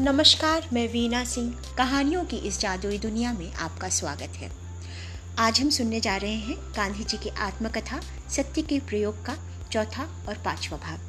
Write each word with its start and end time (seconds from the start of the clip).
नमस्कार, 0.00 0.68
मैं 0.72 0.88
वीना 0.88 1.24
सिंह। 1.24 1.56
कहानियों 1.78 2.24
की 2.24 2.36
इस 2.36 2.60
जादुई 2.60 2.98
दुनिया 2.98 3.32
में 3.32 3.52
आपका 3.52 3.88
स्वागत 3.88 4.32
है। 4.36 4.52
आज 5.38 5.60
हम 5.60 5.70
सुनने 5.70 6.00
जा 6.00 6.16
रहे 6.16 6.34
हैं 6.34 6.56
गांधी 6.76 7.04
जी 7.04 7.16
की 7.16 7.28
आत्मकथा, 7.28 8.00
सत्य 8.30 8.62
के 8.62 8.80
प्रयोग 8.80 9.24
का 9.24 9.36
चौथा 9.72 10.24
और 10.28 10.34
पांचवा 10.34 10.78
भाग। 10.78 11.00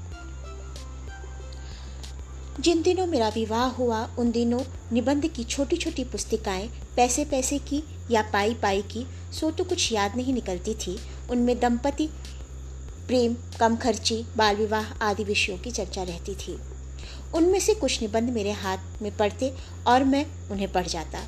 जिन 2.60 2.82
दिनों 2.82 3.08
मेरा 3.08 3.30
विवाह 3.30 3.66
हुआ, 3.66 4.10
उन 4.20 4.32
दिनों 4.32 4.62
निबंध 4.94 5.28
की 5.28 5.44
छोटी 5.44 5.78
छोटी 5.78 6.04
पुस्तिकाएँ 6.04 6.68
पैसे 6.96 7.26
पैसे 7.26 7.60
की 7.60 7.84
या 8.12 8.22
पाई 8.22 8.54
पाई 8.54 8.82
की, 8.82 9.08
सो 9.40 9.52
तो 9.52 9.64
कुछ 9.64 9.92
याद 9.92 10.16
नहीं 10.16 10.34
निकलती 10.34 10.74
थी। 10.74 11.00
उनमें 11.30 11.60
दंपति, 11.60 12.08
प्रेम, 13.08 13.36
कम 13.60 13.76
खर्ची, 13.76 14.26
बाल 14.38 14.56
विवाह 14.56 14.94
आदि 14.94 15.24
विषयों 15.24 15.58
की 15.58 15.72
चर्चा 15.72 16.04
रहती 16.04 16.36
थी। 16.36 16.60
उनमें 17.36 17.60
से 17.60 17.74
कुछ 17.74 18.02
निबंध 18.02 18.30
मेरे 18.30 18.52
हाथ 18.52 19.02
में 19.02 19.16
पढ़ते 19.18 19.54
और 19.88 20.04
मैं 20.04 20.26
उन्हें 20.52 20.72
पढ़ 20.72 20.88
जाता। 20.88 21.24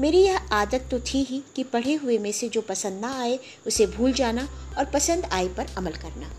मेरी 0.00 0.18
यह 0.18 0.48
आदत 0.52 0.86
तो 0.90 0.98
थी 1.00 1.22
ही 1.22 1.42
कि 1.56 1.64
पढ़े 1.64 1.94
हुए 1.94 2.18
में 2.18 2.30
से 2.32 2.48
जो 2.48 2.60
पसंद 2.60 3.00
ना 3.00 3.12
आए, 3.20 3.38
उसे 3.66 3.86
भूल 3.86 4.12
जाना 4.12 4.48
और 4.78 4.84
पसंद 4.84 5.24
आए 5.24 5.48
पर 5.48 5.66
अमल 5.76 5.92
करना। 5.92 6.30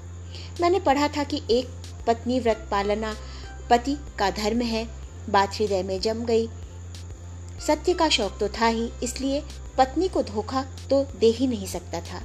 मैंने 0.62 0.79
पढ़ा 0.79 1.07
था 1.07 1.23
कि 1.23 1.41
एक 1.52 1.67
पत्नी 2.07 2.39
व्रत 2.39 2.67
पालना 2.71 3.16
पति 3.70 3.98
का 4.20 4.29
धर्म 4.31 4.62
है, 4.62 4.88
बात 5.29 5.55
हृदय 5.55 5.84
में 5.84 5.99
जम 6.01 6.26
गई। 6.26 6.48
सत्य 7.67 7.93
का 7.93 8.09
शौक 8.09 8.38
तो 8.40 8.48
था 8.49 8.67
ही, 8.67 8.90
इसलिए 9.04 9.43
पत्नी 9.77 10.07
को 10.07 10.23
धोखा 10.23 10.63
तो 10.90 11.04
दे 11.20 11.27
ही 11.27 11.48
नहीं 11.48 11.67
सकता 11.67 12.01
था। 12.01 12.21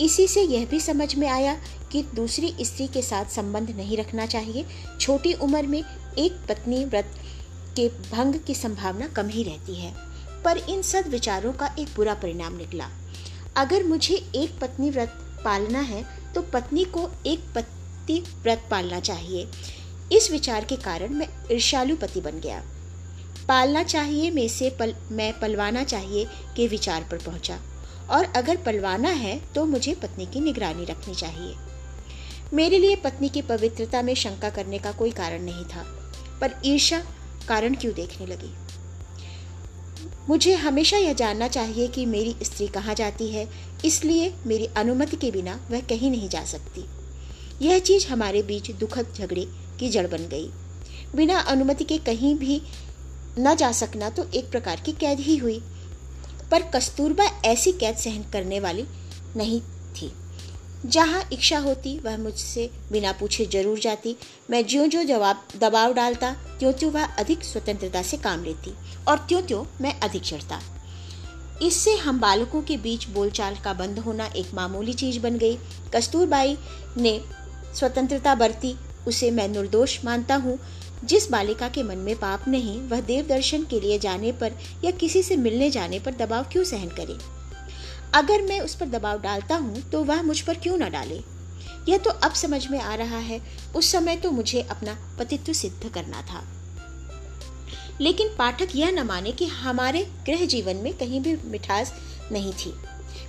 इसी 0.00 0.26
से 0.28 0.42
यह 0.42 0.66
भी 0.66 0.80
समझ 0.80 1.14
में 1.14 1.28
आया 1.28 1.56
कि 1.92 2.02
दूसरी 2.14 2.54
स्त्री 2.60 2.86
के 2.88 3.02
साथ 3.02 3.24
संबंध 3.26 3.70
नहीं 3.70 3.96
रखना 3.96 4.26
चाहिए। 4.26 4.64
छोटी 5.00 5.32
उम्र 5.34 5.66
में 5.66 5.82
एक 6.18 6.36
पत्नी 6.48 6.84
व्रत 6.84 7.14
के 7.76 7.88
भंग 7.88 8.34
की 8.46 8.54
संभावना 8.54 9.08
कम 9.08 9.28
ही 9.28 9.42
रहती 9.42 9.74
है, 9.74 9.94
पर 10.44 10.58
इन 10.68 10.82
सद 10.82 11.06
विचारों 11.06 11.52
का 11.52 11.74
एक 11.78 11.88
बुरा 11.96 12.14
परिणाम 12.14 12.56
निकला। 12.56 12.88
अगर 13.56 13.84
मुझे 13.84 14.14
एक 14.14 14.58
पत्नी 14.60 14.90
व्रत 14.90 15.14
पालना 15.44 15.80
है 15.80 16.04
तो 16.34 16.42
पत्नी 16.52 16.84
को 16.86 17.10
एक 17.26 17.40
पति 17.54 18.20
व्रत 18.42 18.62
पालना 18.70 19.00
चाहिए। 19.00 19.48
इस 20.12 20.30
विचार 20.30 20.64
के 20.64 20.76
कारण 20.76 21.14
मैं 21.14 21.28
ईर्षालु 21.52 21.96
पति 21.96 22.20
बन 22.20 22.40
गया। 22.40 22.62
पालना 23.48 23.82
चाहिए 23.82 24.30
में 24.30 24.46
से 24.48 24.70
पल, 24.70 24.94
मैं 25.10 25.32
पलवाना 25.40 25.84
चाहिए 25.84 26.24
के 26.56 26.66
विचार 26.68 27.06
पर 27.10 27.18
पहुँचा। 27.18 27.58
और 28.10 28.24
अगर 28.36 28.56
पलवाना 28.56 29.08
है 29.08 29.40
तो 29.54 29.64
मुझे 29.66 29.94
पत्नी 29.94 30.26
की 30.26 30.40
निगरानी 30.40 30.84
रखनी 30.84 31.14
चाहिए। 31.14 31.54
मेरे 32.54 32.78
लिए 32.78 32.96
पत्नी 32.96 33.28
की 33.28 33.42
पवित्रता 33.42 34.02
में 34.02 34.14
शंका 34.14 34.50
करने 34.50 34.78
का 34.78 34.92
कोई 34.92 35.10
कारण 35.10 35.42
नहीं 35.42 35.64
था, 35.64 35.84
पर 36.40 36.54
ईर्षा 36.64 37.02
कारण 37.48 37.74
क्यों 37.74 37.92
देखने 37.94 38.26
लगी? 38.26 38.52
मुझे 40.28 40.54
हमेशा 40.54 40.96
यह 40.96 41.12
जानना 41.12 41.48
चाहिए 41.48 41.86
कि 41.88 42.04
मेरी 42.06 42.34
स्त्री 42.42 42.66
कहाँ 42.68 42.94
जाती 42.94 43.28
है, 43.28 43.46
इसलिए 43.84 44.32
मेरी 44.46 44.66
अनुमति 44.76 45.16
के 45.16 45.30
बिना 45.30 45.58
वह 45.70 45.80
कहीं 45.80 46.10
नहीं 46.10 46.28
जा 46.28 46.44
सकती। 46.44 46.84
यह 47.62 47.78
चीज़ 47.78 48.06
हमारे 48.08 48.42
बीच 48.42 48.70
दुखद 48.70 49.12
झगड़े 49.14 49.46
की 49.80 49.88
जड़ 49.88 50.06
बन 50.06 50.28
गई। 50.28 50.50
बिना 51.14 51.38
अनुमति 51.40 51.84
के 51.84 51.98
कहीं 51.98 52.34
भी 52.34 52.60
न 53.38 53.54
जा 53.56 53.70
सकना 53.72 54.10
तो 54.10 54.28
एक 54.30 54.50
प्रकार 54.50 54.80
की 54.80 54.92
कैद 54.92 55.20
ही 55.20 55.36
हुई। 55.36 55.60
पर 56.50 56.62
कस्तूरबा 56.74 57.24
ऐसी 57.44 57.72
कैद 57.72 57.96
सहन 57.96 58.24
करने 58.32 58.60
वाली 58.60 58.84
नहीं 59.36 59.60
थी। 59.96 60.12
जहाँ 60.86 61.22
इच्छा 61.32 61.58
होती, 61.58 61.98
वह 61.98 62.16
मुझसे 62.16 62.70
बिना 62.92 63.12
पूछे 63.12 63.46
ज़रूर 63.46 63.78
जाती। 63.78 64.16
मैं 64.50 64.66
ज्यो 64.66 64.86
ज्यो 64.86 65.02
जवाब, 65.04 65.42
दबाव 65.60 65.92
डालता 65.94 66.32
त्यों 66.58 66.72
त्यों 66.72 66.92
वह 66.92 67.04
अधिक 67.04 67.44
स्वतंत्रता 67.44 68.02
से 68.02 68.16
काम 68.16 68.44
लेती 68.44 68.74
और 69.08 69.18
त्यों 69.18 69.42
त्यों 69.42 69.64
मैं 69.80 69.98
अधिक 70.00 70.22
चढ़ता। 70.22 70.60
इससे 71.62 71.96
हम 71.96 72.20
बालकों 72.20 72.62
के 72.62 72.76
बीच 72.76 73.08
बोलचाल 73.08 73.56
का 73.56 73.72
बंद 73.72 73.98
होना 73.98 74.26
एक 74.26 74.54
मामूली 74.54 74.92
चीज़ 74.94 75.18
बन 75.20 75.38
गई। 75.38 75.56
कस्तूरबाई 75.94 76.56
ने 76.96 77.20
स्वतंत्रता 77.74 78.34
बरती, 78.34 78.74
उसे 79.08 79.30
मैं 79.30 79.48
निर्दोष 79.48 80.04
मानता 80.04 80.34
हूँ। 80.34 80.58
जिस 81.04 81.30
बालिका 81.30 81.68
के 81.68 81.82
मन 81.82 81.98
में 81.98 82.16
पाप 82.16 82.48
नहीं, 82.48 82.80
वह 82.80 83.00
देव 83.00 83.26
दर्शन 83.26 83.64
के 83.64 83.80
लिए 83.80 83.98
जाने 83.98 84.32
पर 84.32 84.52
या 84.84 84.90
किसी 84.90 85.22
से 85.22 85.36
मिलने 85.36 85.70
जाने 85.70 85.98
पर 85.98 86.14
दबाव 86.14 86.44
क्यों 86.44 86.64
सहन 86.64 86.88
करे? 86.88 87.18
अगर 88.14 88.42
मैं 88.42 88.60
उस 88.60 88.74
पर 88.74 88.86
दबाव 88.86 89.20
डालता 89.20 89.56
हूँ 89.56 89.90
तो 89.90 90.04
वह 90.04 90.22
मुझ 90.22 90.40
पर 90.40 90.54
क्यों 90.54 90.76
न 90.78 90.90
डाले? 90.90 91.20
यह 91.88 91.98
तो 91.98 92.10
अब 92.10 92.32
समझ 92.32 92.66
में 92.66 92.80
आ 92.80 92.94
रहा 92.94 93.18
है। 93.18 93.40
उस 93.76 93.92
समय 93.92 94.16
तो 94.16 94.30
मुझे 94.30 94.62
अपना 94.62 95.16
पतित्व 95.18 95.52
सिद्ध 95.52 95.88
करना 95.88 96.22
था। 96.22 96.44
लेकिन 98.00 98.28
पाठक 98.38 98.68
यह 98.74 98.90
न 98.90 99.02
माने 99.02 99.32
कि 99.32 99.46
हमारे 99.46 100.06
गृह 100.26 100.46
जीवन 100.46 100.76
में 100.76 100.94
कहीं 100.94 101.20
भी 101.20 101.36
मिठास 101.44 101.92
नहीं 102.32 102.52
थी। 102.52 102.74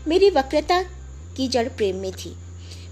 मेरी 0.08 0.30
वक्रता 0.30 0.84
की 1.38 1.48
जड़ 1.48 1.70
प्रेम 1.70 1.96
में 1.96 2.12
थी। 2.12 2.36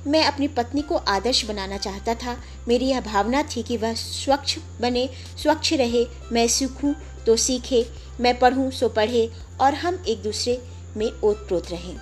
मैं 0.08 0.24
अपनी 0.24 0.48
पत्नी 0.48 0.82
को 0.82 0.96
आदर्श 0.96 1.46
बनाना 1.46 1.78
चाहता 1.78 2.14
था। 2.16 2.38
मेरी 2.68 2.86
यह 2.86 3.02
भावना 3.02 3.44
थी 3.44 3.64
कि 3.64 3.78
वह 3.78 3.94
स्वच्छ 3.94 4.58
बने, 4.82 5.10
स्वच्छ 5.44 5.74
रहे, 5.74 6.06
मैं 6.32 6.48
सीखूं 6.48 6.94
तो 7.26 7.36
सीखे, 7.36 7.86
मैं 8.20 8.40
पढ़ूं 8.40 8.70
सो 8.72 8.90
पढ़े 8.90 9.32
और 9.62 9.74
हम 9.74 10.04
एक 10.08 10.22
दूसरे 10.22 10.62
में 10.98 11.12
ओत 11.22 11.48
प्रोत 11.48 11.72
रहें। 11.72 11.98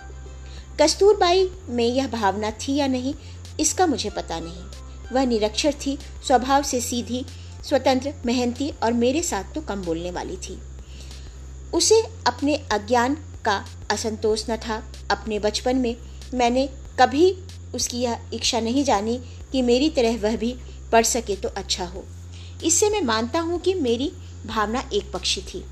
कस्तूरबाई 0.81 1.49
में 1.69 1.85
यह 1.85 2.07
भावना 2.07 2.51
थी 2.51 2.75
या 2.75 2.87
नहीं, 2.87 3.13
इसका 3.59 3.85
मुझे 3.85 4.09
पता 4.09 4.39
नहीं। 4.39 4.63
वह 5.11 5.25
निरक्षर 5.25 5.73
थी, 5.85 5.97
स्वभाव 6.27 6.63
से 6.63 6.81
सीधी, 6.81 7.25
स्वतंत्र, 7.67 8.13
मेहनती 8.25 8.71
और 8.83 8.93
मेरे 8.93 9.23
साथ 9.23 9.53
तो 9.55 9.61
कम 9.61 9.81
बोलने 9.81 10.11
वाली 10.11 10.37
थी। 10.37 10.59
उसे 11.73 12.01
अपने 12.27 12.55
अज्ञान 12.71 13.15
का 13.45 13.65
असंतोष 13.91 14.49
न 14.49 14.57
था। 14.57 14.83
अपने 15.11 15.39
बचपन 15.39 15.75
में 15.75 15.95
मैंने 16.33 16.69
कभी 16.99 17.37
उसकी 17.75 17.97
यह 17.97 18.29
इच्छा 18.33 18.59
नहीं 18.59 18.83
जानी 18.83 19.17
कि 19.51 19.61
मेरी 19.61 19.89
तरह 19.89 20.17
वह 20.21 20.35
भी 20.37 20.55
पढ़ 20.91 21.05
सके 21.05 21.35
तो 21.35 21.49
अच्छा 21.49 21.85
हो। 21.85 22.03
इससे 22.63 22.89
मैं 22.89 23.01
मानता 23.01 23.39
हूँ 23.39 23.59
कि 23.59 23.73
मेरी 23.73 24.11
भावना 24.45 24.89
एक 24.93 25.11
पक्षी 25.11 25.41
थी। 25.43 25.63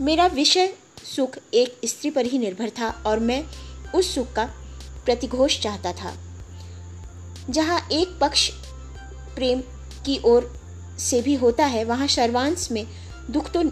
मेरा 0.00 0.26
विषय 0.26 0.72
सुख 1.06 1.36
एक 1.54 1.80
स्त्री 1.84 2.10
पर 2.10 2.26
ही 2.26 2.38
निर्भर 2.38 2.70
था 2.70 2.88
और 3.06 3.18
मैं 3.20 3.44
उस 3.94 4.14
सुख 4.14 4.32
का 4.32 4.44
प्रतिघोष 5.04 5.60
चाहता 5.60 5.92
था। 5.92 6.14
जहाँ 7.50 7.80
एक 7.92 8.18
पक्ष 8.20 8.48
प्रेम 9.34 9.60
की 10.06 10.20
ओर 10.24 10.52
से 10.98 11.20
भी 11.22 11.34
होता 11.34 11.66
है, 11.66 11.84
वहाँ 11.84 12.06
सर्वांश 12.06 12.68
में 12.72 12.86
दुख 13.30 13.50
तो 13.52 13.62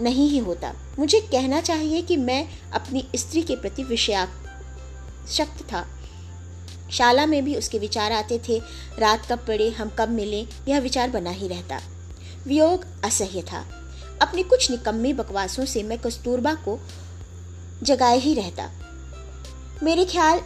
नहीं 0.00 0.28
ही 0.28 0.38
होता। 0.38 0.72
मुझे 0.98 1.20
कहना 1.22 1.60
चाहिए 1.60 2.02
कि 2.02 2.16
मैं 2.16 2.48
अपनी 2.72 3.04
स्त्री 3.16 3.42
के 3.42 3.56
प्रति 3.56 3.84
विषयाशक्त 3.84 5.62
था। 5.72 5.86
शाला 6.90 7.26
में 7.26 7.44
भी 7.44 7.54
उसके 7.56 7.78
विचार 7.78 8.12
आते 8.12 8.40
थे, 8.48 8.58
रात 8.98 9.26
कब 9.26 9.44
पड़े, 9.48 9.68
हम 9.70 9.90
कब 9.98 10.08
मिले, 10.08 10.40
यह 10.68 10.78
विचार 10.78 11.10
बना 11.10 11.30
ही 11.30 11.48
रहता। 11.48 11.80
वियोग 12.46 12.84
असह्य 13.04 13.42
था। 13.42 13.64
अपनी 14.22 14.42
कुछ 14.42 14.70
निकम्मी 14.70 15.12
बकवासों 15.12 15.64
से 15.64 15.82
मैं 15.82 15.98
कस्तूरबा 15.98 16.54
को 16.64 16.78
जगाए 17.82 18.18
ही 18.18 18.34
रहता। 18.34 18.70
मेरे 19.82 20.04
ख्याल 20.04 20.40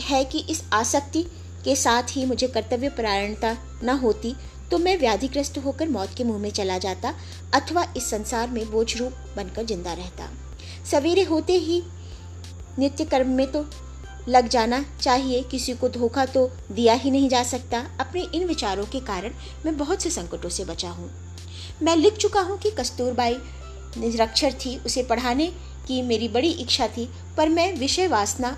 है 0.00 0.24
कि 0.24 0.38
इस 0.50 0.62
आसक्ति 0.72 1.22
के 1.64 1.76
साथ 1.76 2.02
ही 2.10 2.24
मुझे 2.26 2.46
कर्तव्य 2.48 2.88
परायणता 2.88 3.56
न 3.84 3.98
होती 3.98 4.34
तो 4.70 4.78
मैं 4.78 4.96
व्याधिग्रस्त 4.98 5.58
होकर 5.58 5.88
मौत 5.88 6.14
के 6.16 6.24
मुँह 6.24 6.38
में 6.38 6.50
चला 6.50 6.78
जाता, 6.78 7.14
अथवा 7.54 7.86
इस 7.96 8.08
संसार 8.10 8.50
में 8.50 8.70
बोझ 8.70 8.96
रूप 8.96 9.12
बनकर 9.36 9.64
ज़िंदा 9.64 9.92
रहता। 9.92 10.28
सवेरे 10.90 11.22
होते 11.22 11.52
ही 11.52 11.82
नित्य 12.78 13.04
कर्म 13.04 13.28
में 13.28 13.46
तो 13.52 13.62
लग 14.28 14.48
जाना 14.48 14.84
चाहिए। 15.00 15.42
किसी 15.42 15.74
को 15.74 15.88
धोखा 15.88 16.24
तो 16.26 16.50
दिया 16.72 16.94
ही 16.94 17.10
नहीं 17.10 17.28
जा 17.28 17.42
सकता। 17.42 17.84
अपने 18.00 18.22
इन 18.34 18.46
विचारों 18.46 18.84
के 18.84 19.00
कारण 19.00 19.34
मैं 19.64 19.76
बहुत 19.78 20.02
से 20.02 20.10
संकटों 20.10 20.48
से 20.48 20.64
बचा 20.64 20.90
हूँ। 20.90 21.10
मैं 21.82 21.96
लिख 21.96 22.16
चुका 22.16 22.40
हूँ 22.40 22.58
कि 22.58 22.70
कस्तूरबाई 22.70 23.36
निरक्षर 23.98 24.52
थी। 24.54 24.76
उसे 24.86 25.02
पढ़ाने 25.02 25.46
की 25.86 26.00
मेरी 26.02 26.28
बड़ी 26.28 26.50
इच्छा 26.50 26.86
थी, 26.88 27.08
पर 27.36 27.48
मैं 27.48 27.72
विषय 27.78 28.06
वासना 28.06 28.56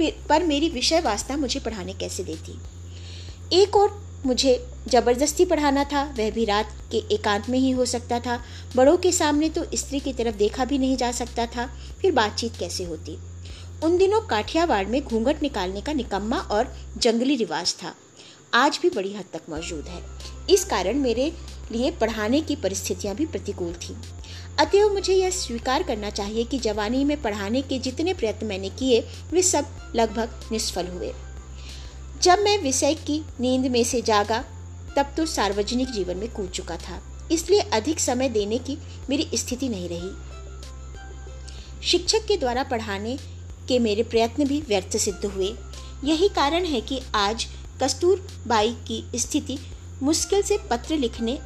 पर 0.00 0.44
मेरी 0.44 0.68
विषय 0.68 1.00
वासना 1.00 1.36
मुझे 1.36 1.60
पढ़ाने 1.60 1.92
कैसे 1.92 2.24
देती? 2.24 2.58
एक 3.52 3.76
और 3.76 3.96
मुझे 4.26 4.52
ज़बरदस्ती 4.88 5.44
पढ़ाना 5.44 5.84
था। 5.84 6.02
वह 6.18 6.30
भी 6.30 6.44
रात 6.44 6.72
के 6.92 6.98
एकांत 7.14 7.48
में 7.48 7.58
ही 7.58 7.70
हो 7.70 7.84
सकता 7.84 8.18
था। 8.20 8.38
बड़ों 8.76 8.96
के 8.96 9.12
सामने 9.12 9.48
तो 9.48 9.64
स्त्री 9.74 10.00
की 10.00 10.12
तरफ़ 10.12 10.36
देखा 10.36 10.64
भी 10.64 10.78
नहीं 10.78 10.96
जा 10.96 11.10
सकता 11.12 11.46
था। 11.46 11.66
फिर 12.00 12.12
बातचीत 12.12 12.56
कैसे 12.56 12.84
होती? 12.84 13.16
उन 13.84 13.98
दिनों 13.98 14.20
काठियावाड़ 14.20 14.86
में 14.86 15.04
घूंघट 15.04 15.42
निकालने 15.42 15.80
का 15.80 15.92
निकम्मा 15.92 16.38
और 16.38 16.74
जंगली 16.96 17.36
रिवाज 17.36 17.74
था। 17.74 17.94
आज 18.54 18.78
भी 18.82 18.90
बड़ी 18.90 19.14
हद 19.14 19.24
तक 19.32 19.42
मौजूद 19.48 19.84
है। 19.84 20.02
इस 20.50 20.64
कारण 20.64 20.94
मेरे 20.94 21.32
लिए 21.72 21.90
पढ़ाने 21.90 22.40
की 22.40 22.56
परिस्थितियाँ 22.56 23.14
भी 23.14 23.26
प्रतिकूल 23.26 23.72
थी। 23.72 23.96
अतएव 24.58 24.92
मुझे 24.92 25.14
यह 25.14 25.30
स्वीकार 25.30 25.82
करना 25.82 26.10
चाहिए 26.10 26.44
कि 26.44 26.58
जवानी 26.58 27.04
में 27.04 27.22
पढ़ाने 27.22 27.62
के 27.62 27.78
जितने 27.78 28.14
प्रयत्न 28.14 28.46
मैंने 28.46 28.70
किए, 28.70 29.00
वे 29.32 29.42
सब 29.42 29.92
लगभग 29.96 30.48
निष्फल 30.52 30.86
हुए। 30.86 31.12
जब 32.22 32.38
मैं 32.38 32.58
विषय 32.58 32.94
की 32.94 33.24
नींद 33.40 33.66
में 33.66 33.84
से 33.84 34.02
जागा, 34.02 34.44
तब 34.96 35.14
तो 35.16 35.26
सार्वजनिक 35.26 35.90
जीवन 35.90 36.16
में 36.16 36.32
कूद 36.32 36.50
चुका 36.50 36.76
था। 36.76 37.28
इसलिए 37.32 37.60
अधिक 37.60 38.00
समय 38.00 38.28
देने 38.28 38.58
की 38.58 38.78
मेरी 39.10 39.30
स्थिति 39.34 39.68
नहीं 39.68 39.88
रही। 39.88 40.10
शिक्षक 41.82 42.26
के 42.26 42.36
द्वारा 42.36 42.62
पढ़ाने 42.62 43.18
के 43.68 43.78
मेरे 43.78 44.02
प्रयत्न 44.04 44.44
भी 44.44 44.60
व्यर्थ 44.68 44.96
सिद्ध 44.96 45.24
हुए। 45.26 45.52
यही 46.04 46.28
कारण 46.30 46.64
है 46.64 46.80
कि 46.80 47.00
आज 47.16 47.46
कस्तूरबाई 47.82 48.70
की 48.88 49.04
स्थिति 49.16 49.58
मुश्किल 50.02 50.42
से 50.42 50.58
पत्र 50.70 50.96
लिखने 50.96 51.38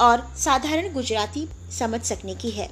और 0.00 0.26
साधारण 0.38 0.92
गुजराती 0.92 1.46
समझ 1.72 2.00
सकने 2.02 2.34
की 2.34 2.50
है। 2.50 2.68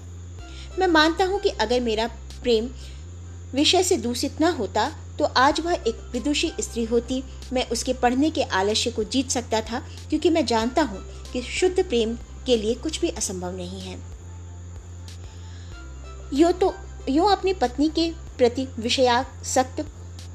मैं 0.78 0.87
मानता 0.88 1.25
हूँ 1.25 1.40
कि 1.40 1.49
अगर 1.50 1.81
मेरा 1.81 2.06
प्रेम 2.43 2.69
विषय 3.55 3.82
से 3.82 3.96
दूषित 3.96 4.40
न 4.40 4.52
होता 4.55 4.88
तो 5.19 5.25
आज 5.37 5.61
वह 5.61 5.73
एक 5.73 6.00
विदुषी 6.12 6.52
स्त्री 6.61 6.84
होती। 6.84 7.23
मैं 7.52 7.69
उसके 7.69 7.93
पढ़ने 7.93 8.31
के 8.31 8.43
आलस्य 8.43 8.90
को 8.90 9.05
जीत 9.05 9.31
सकता 9.31 9.61
था, 9.61 9.78
क्योंकि 10.08 10.31
मैं 10.31 10.44
जानता 10.46 10.82
हूँ 10.82 11.00
कि 11.32 11.43
शुद्ध 11.43 11.78
प्रेम 11.78 12.14
के 12.46 12.56
लिए 12.56 12.75
कुछ 12.75 13.00
भी 13.00 13.08
असंभव 13.11 13.56
नहीं 13.56 13.81
है। 13.81 13.99
यो 16.34 16.50
तो 16.52 16.75
यो 17.08 17.25
अपनी 17.26 17.52
पत्नी 17.55 17.88
के 17.88 18.08
प्रति 18.38 18.66
विषयासक्त 18.78 19.84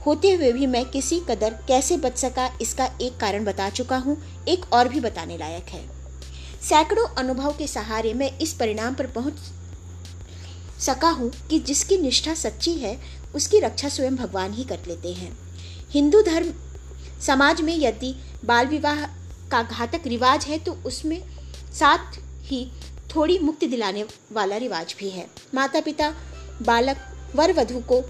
होते 0.05 0.31
हुए 0.31 0.51
भी 0.51 0.67
मैं 0.67 0.83
किसी 0.85 1.19
कदर 1.29 1.53
कैसे 1.67 1.97
बच 1.97 2.17
सका, 2.17 2.49
इसका 2.61 2.85
एक 3.01 3.17
कारण 3.17 3.43
बता 3.45 3.69
चुका 3.69 3.97
हूँ, 3.97 4.17
एक 4.47 4.65
और 4.73 4.87
भी 4.87 4.99
बताने 4.99 5.37
लायक 5.37 5.69
है। 5.69 5.81
सैकड़ों 6.61 7.07
अनुभव 7.17 7.55
के 7.57 7.67
सहारे 7.67 8.13
मैं 8.13 8.31
इस 8.39 8.53
परिणाम 8.53 8.95
पर 8.95 9.07
पहुँच 9.09 9.37
सका 10.81 11.09
हूँ 11.09 11.31
कि 11.49 11.59
जिसकी 11.59 11.97
निष्ठा 11.97 12.33
सच्ची 12.35 12.73
है, 12.73 12.97
उसकी 13.35 13.59
रक्षा 13.59 13.89
स्वयं 13.89 14.15
भगवान 14.15 14.53
ही 14.53 14.63
कर 14.63 14.79
लेते 14.87 15.13
हैं। 15.13 15.31
हिंदू 15.91 16.21
धर्म, 16.21 16.51
समाज 17.21 17.61
में 17.61 17.75
यदि 17.77 18.13
बाल 18.45 18.67
विवाह 18.67 19.05
का 19.51 19.61
घातक 19.63 20.07
रिवाज 20.07 20.45
है 20.45 20.57
तो 20.57 20.71
उसमें 20.85 21.21
साथ 21.73 22.17
ही 22.43 22.65
थोड़ी 23.15 23.37
मुक्ति 23.39 23.67
दिलाने 23.67 24.05
वाला 24.31 24.57
रिवाज 24.57 24.95
भी 24.99 25.09
है। 25.09 25.27
माता 25.55 25.79
पिता 25.81 26.13
बालक 26.61 26.97
वर 27.35 27.53
वधु 27.53 27.79
को 27.91 28.01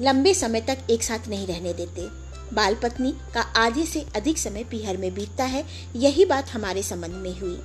लंबे 0.00 0.34
समय 0.34 0.60
तक 0.60 0.78
एक 0.90 1.02
साथ 1.02 1.28
नहीं 1.28 1.46
रहने 1.46 1.72
देते। 1.72 2.08
बाल 2.54 2.74
पत्नी 2.74 3.12
का 3.34 3.40
आधे 3.40 3.84
से 3.86 4.04
अधिक 4.16 4.38
समय 4.38 4.64
पीहर 4.64 4.96
में 4.96 5.14
बीतता 5.14 5.44
है, 5.44 5.64
यही 5.96 6.24
बात 6.24 6.48
हमारे 6.48 6.82
संबंध 6.82 7.14
में 7.14 7.40
हुई। 7.40 7.58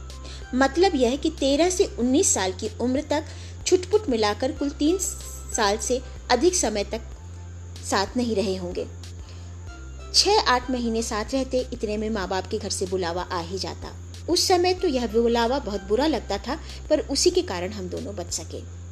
मतलब 0.56 0.96
यह 0.96 1.16
कि 1.16 1.30
तेरह 1.30 1.70
से 1.70 1.86
उन्नीस 2.00 2.34
साल 2.34 2.52
की 2.52 2.70
उम्र 2.82 3.02
तक 3.02 3.26
छुटपुट 3.66 4.10
मिलाकर 4.10 4.52
कुल 4.52 4.70
तीन 4.70 4.98
साल 5.00 5.78
से 5.78 6.02
अधिक 6.32 6.56
समय 6.56 6.84
तक 6.84 7.02
साथ 7.90 8.18
नहीं 8.18 8.36
रहे 8.36 8.56
होंगे। 8.56 8.88
छह 10.14 10.40
आठ 10.48 10.70
महीने 10.72 11.02
साथ 11.02 11.34
रहते 11.34 11.68
इतने 11.74 11.98
में 11.98 12.10
माँ 12.10 12.28
बाप 12.28 12.48
के 12.48 12.58
घर 12.58 12.70
से 12.70 12.86
बुलावा 12.86 13.22
आ 13.22 13.40
ही 13.42 13.58
जाता। 13.58 13.96
उस 14.30 14.48
समय 14.48 14.74
तो 14.74 14.88
यह 14.88 15.08
बुलावा 15.08 15.60
बहुत 15.60 15.82
बुरा 15.82 16.08
लगता 16.08 16.38
था, 16.38 16.60
पर 16.90 17.00
उसी 17.00 17.32
के 17.32 17.42
कारण 17.42 17.72
हम 17.72 17.90
दोनों 17.90 18.16
बच 18.16 18.32
सके। 18.32 18.85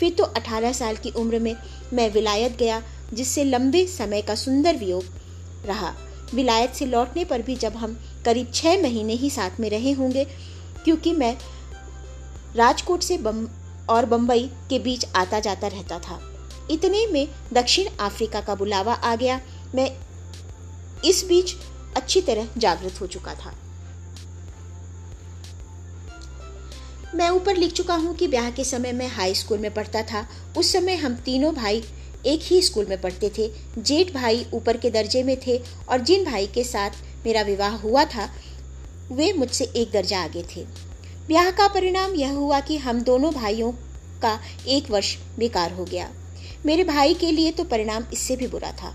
फिर 0.00 0.12
तो 0.12 0.24
18 0.24 0.72
साल 0.72 0.96
की 0.96 1.10
उम्र 1.10 1.38
में 1.38 1.56
मैं 1.92 2.12
विलायत 2.12 2.56
गया, 2.56 2.82
जिससे 3.14 3.44
लंबे 3.44 3.86
समय 3.86 4.22
का 4.22 4.34
सुंदर 4.34 4.76
वियोग 4.76 5.04
रहा। 5.66 5.94
विलायत 6.34 6.74
से 6.74 6.86
लौटने 6.86 7.24
पर 7.24 7.42
भी 7.42 7.56
जब 7.56 7.76
हम 7.76 7.98
करीब 8.24 8.52
छह 8.54 8.82
महीने 8.82 9.12
ही 9.12 9.30
साथ 9.30 9.60
में 9.60 9.70
रहे 9.70 9.92
होंगे, 9.92 10.24
क्योंकि 10.84 11.12
मैं 11.12 11.36
राजकोट 12.56 13.00
से 13.00 13.18
बम 13.18 13.48
और 13.90 14.06
बम्बई 14.06 14.50
के 14.70 14.78
बीच 14.78 15.06
आता 15.16 15.40
जाता 15.40 15.66
रहता 15.66 15.98
था। 15.98 16.20
इतने 16.70 17.06
में 17.06 17.28
दक्षिण 17.52 17.86
अफ्रीका 18.00 18.40
का 18.40 18.54
बुलावा 18.54 18.94
आ 18.94 19.16
गया। 19.16 19.40
मैं 19.74 19.90
इस 21.04 21.24
बीच 21.24 21.54
अच्छी 21.96 22.20
तरह 22.20 22.48
जागृत 22.58 23.00
हो 23.00 23.06
चुका 23.06 23.34
था। 23.34 23.54
मैं 27.14 27.28
ऊपर 27.30 27.56
लिख 27.56 27.72
चुका 27.72 27.94
हूँ 27.94 28.14
कि 28.16 28.26
ब्याह 28.28 28.50
के 28.50 28.64
समय 28.64 28.92
मैं 28.92 29.06
हाई 29.08 29.34
स्कूल 29.34 29.58
में 29.58 29.72
पढ़ता 29.74 30.02
था। 30.02 30.26
उस 30.58 30.72
समय 30.72 30.94
हम 30.94 31.14
तीनों 31.16 31.54
भाई 31.54 31.82
एक 32.26 32.40
ही 32.42 32.60
स्कूल 32.62 32.86
में 32.86 33.00
पढ़ते 33.00 33.30
थे। 33.38 33.48
जेठ 33.78 34.12
भाई 34.14 34.44
ऊपर 34.54 34.76
के 34.76 34.90
दर्जे 34.90 35.22
में 35.22 35.36
थे 35.46 35.56
और 35.88 36.00
जिन 36.00 36.24
भाई 36.24 36.46
के 36.46 36.64
साथ 36.64 36.90
मेरा 37.24 37.42
विवाह 37.42 37.76
हुआ 37.76 38.04
था, 38.04 38.28
वे 39.12 39.32
मुझसे 39.32 39.64
एक 39.76 39.90
दर्जा 39.92 40.20
आगे 40.20 40.42
थे। 40.54 40.64
ब्याह 41.26 41.50
का 41.50 41.66
परिणाम 41.68 42.14
यह 42.14 42.32
हुआ 42.32 42.60
कि 42.60 42.76
हम 42.76 43.00
दोनों 43.00 43.32
भाइयों 43.32 43.72
का 44.22 44.38
एक 44.68 44.90
वर्ष 44.90 45.16
बेकार 45.38 45.72
हो 45.72 45.84
गया। 45.84 46.08
मेरे 46.66 46.84
भाई 46.84 47.14
के 47.14 47.30
लिए 47.32 47.50
तो 47.50 47.64
परिणाम 47.64 48.04
इससे 48.12 48.36
भी 48.36 48.46
बुरा 48.46 48.70
था। 48.72 48.94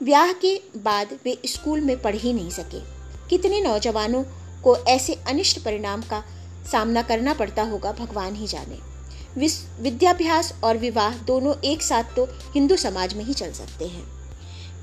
ब्याह 0.00 0.32
के 0.34 0.56
बाद 0.76 1.18
वे 1.24 1.36
स्कूल 1.46 1.80
में 1.80 2.00
पढ़ 2.02 2.16
ही 2.16 2.32
नहीं 2.32 2.50
सके। 2.50 2.80
कितने 3.28 3.60
नौजवानों 3.60 4.22
को 4.64 4.76
ऐसे 4.86 5.14
अनिष्ट 5.28 5.58
परिणाम 5.58 6.02
का 6.02 6.22
सामना 6.72 7.02
करना 7.02 7.34
पड़ता 7.34 7.62
होगा 7.62 7.92
भगवान 7.92 8.34
ही 8.34 8.46
जाने। 8.46 8.78
विद्याभ्यास 9.82 10.52
और 10.64 10.78
विवाह 10.78 11.16
दोनों 11.26 11.54
एक 11.64 11.82
साथ 11.82 12.14
तो 12.16 12.24
हिंदू 12.54 12.76
समाज 12.76 13.14
में 13.14 13.24
ही 13.24 13.34
चल 13.34 13.52
सकते 13.52 13.86
हैं। 13.86 14.04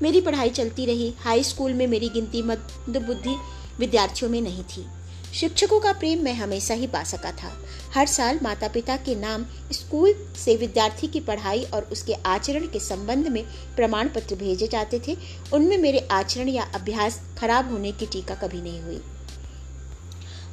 मेरी 0.02 0.20
पढ़ाई 0.20 0.50
चलती 0.50 0.86
रही, 0.86 1.12
हाई 1.20 1.42
स्कूल 1.44 1.74
में 1.74 1.86
मेरी 1.86 2.08
गिनती 2.08 2.42
मद 2.42 2.96
बुद्धि 2.98 3.36
विद्यार्थियों 3.78 4.30
में 4.30 4.40
नहीं 4.40 4.64
थी। 4.66 4.86
शिक्षकों 5.34 5.78
का 5.80 5.92
प्रेम 5.92 6.22
मैं 6.22 6.34
हमेशा 6.34 6.74
ही 6.74 6.86
पा 6.86 7.02
सका 7.04 7.30
था। 7.32 7.52
हर 7.94 8.06
साल 8.06 8.38
माता 8.42 8.68
पिता 8.68 8.96
के 8.96 9.14
नाम 9.14 9.44
स्कूल 9.72 10.14
से 10.36 10.56
विद्यार्थी 10.56 11.06
की 11.06 11.20
पढ़ाई 11.20 11.62
और 11.64 11.88
उसके 11.92 12.14
आचरण 12.26 12.66
के 12.66 12.78
संबंध 12.78 13.28
में 13.28 13.42
प्रमाण 13.76 14.08
पत्र 14.08 14.36
भेजे 14.36 14.68
जाते 14.68 15.00
थे। 15.08 15.16
उनमें 15.52 15.76
मेरे 15.78 16.06
आचरण 16.10 16.48
या 16.48 16.70
अभ्यास 16.74 17.20
खराब 17.38 17.70
होने 17.72 17.92
की 17.92 18.06
टीका 18.06 18.34
कभी 18.34 18.60
नहीं 18.62 18.82
हुई। 18.82 19.00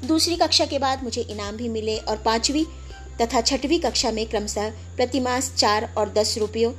दूसरी 0.05 0.35
कक्षा 0.35 0.65
के 0.65 0.79
बाद 0.79 1.03
मुझे 1.03 1.21
इनाम 1.21 1.55
भी 1.55 1.69
मिले 1.69 1.97
और 1.97 2.17
पांचवी 2.17 2.65
तथा 3.21 3.41
छठवीं 3.41 3.79
कक्षा 3.79 4.11
में 4.11 4.25
क्रमशः 4.29 4.69
प्रतिमास 4.95 5.53
चार 5.55 5.93
और 5.97 6.09
दस 6.09 6.37
रुपयों 6.37 6.71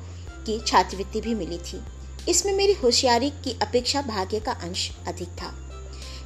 की 0.47 0.61
छात्रवृत्ति 0.67 1.21
भी 1.21 1.35
मिली 1.35 1.59
थी। 1.59 1.81
इसमें 2.29 2.53
मेरी 2.53 2.73
होशियारी 2.73 3.31
की 3.31 3.59
अपेक्षा 3.63 4.03
भाग्य 4.03 4.41
का 4.41 4.53
अंश 4.53 4.91
अधिक 5.09 5.29
था। 5.29 5.55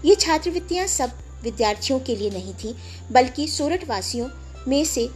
ये 0.04 0.14
छात्रवृत्तियाँ 0.14 0.86
सब 0.86 1.18
विद्यार्थियों 1.42 2.00
के 2.00 2.16
लिए 2.16 2.30
नहीं 2.30 2.54
थी, 2.54 2.74
बल्कि 3.12 3.48
सोरठ 3.48 3.88
वासियों 3.88 4.28
में 4.68 4.84
से 4.84 5.08